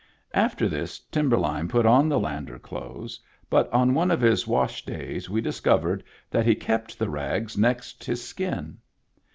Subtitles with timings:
[0.33, 3.19] After this Timberline put on the Lander clothes,
[3.51, 7.55] but on one of his wash days we dis covered that he kept the rags
[7.55, 8.79] next his skin!